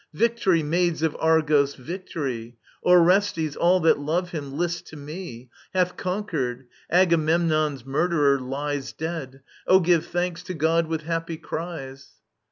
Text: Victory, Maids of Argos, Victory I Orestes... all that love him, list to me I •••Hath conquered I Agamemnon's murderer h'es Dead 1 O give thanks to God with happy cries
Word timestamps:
Victory, 0.15 0.63
Maids 0.63 1.03
of 1.03 1.15
Argos, 1.19 1.75
Victory 1.75 2.57
I 2.83 2.89
Orestes... 2.89 3.55
all 3.55 3.79
that 3.81 3.99
love 3.99 4.31
him, 4.31 4.57
list 4.57 4.87
to 4.87 4.97
me 4.97 5.51
I 5.75 5.77
•••Hath 5.87 5.95
conquered 5.95 6.65
I 6.89 7.01
Agamemnon's 7.01 7.85
murderer 7.85 8.39
h'es 8.39 8.97
Dead 8.97 9.31
1 9.65 9.77
O 9.77 9.79
give 9.79 10.07
thanks 10.07 10.41
to 10.41 10.55
God 10.55 10.87
with 10.87 11.03
happy 11.03 11.37
cries 11.37 12.13